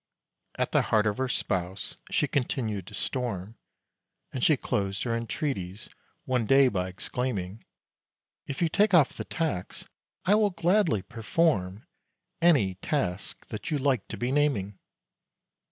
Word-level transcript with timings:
At 0.55 0.71
the 0.71 0.81
heart 0.81 1.05
of 1.05 1.19
her 1.19 1.27
spouse 1.27 1.97
she 2.09 2.27
continued 2.27 2.87
to 2.87 2.95
storm, 2.95 3.55
And 4.33 4.43
she 4.43 4.57
closed 4.57 5.03
her 5.03 5.15
entreaties, 5.15 5.89
one 6.25 6.47
day, 6.47 6.69
by 6.69 6.87
exclaiming: 6.87 7.63
"If 8.47 8.63
you 8.63 8.67
take 8.69 8.95
off 8.95 9.13
the 9.13 9.25
tax, 9.25 9.85
I 10.25 10.33
will 10.33 10.49
gladly 10.49 11.03
perform 11.03 11.85
Any 12.41 12.77
task 12.81 13.45
that 13.49 13.69
you 13.69 13.77
like 13.77 14.07
to 14.07 14.17
be 14.17 14.31
naming!" 14.31 14.79